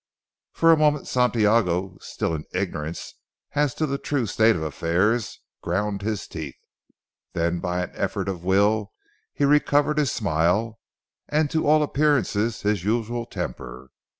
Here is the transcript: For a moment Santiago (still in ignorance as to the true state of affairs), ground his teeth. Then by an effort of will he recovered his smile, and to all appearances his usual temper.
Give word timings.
For 0.51 0.71
a 0.71 0.77
moment 0.77 1.07
Santiago 1.07 1.95
(still 2.01 2.33
in 2.33 2.45
ignorance 2.55 3.13
as 3.53 3.75
to 3.75 3.85
the 3.85 3.99
true 3.99 4.25
state 4.25 4.55
of 4.55 4.63
affairs), 4.63 5.41
ground 5.61 6.01
his 6.01 6.27
teeth. 6.27 6.55
Then 7.33 7.59
by 7.59 7.83
an 7.83 7.91
effort 7.93 8.27
of 8.27 8.43
will 8.43 8.93
he 9.31 9.45
recovered 9.45 9.99
his 9.99 10.11
smile, 10.11 10.79
and 11.29 11.51
to 11.51 11.67
all 11.67 11.83
appearances 11.83 12.63
his 12.63 12.83
usual 12.83 13.27
temper. 13.27 13.91